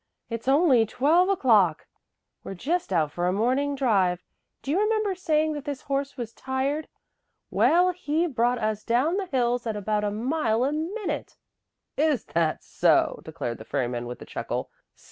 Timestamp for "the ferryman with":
13.59-14.19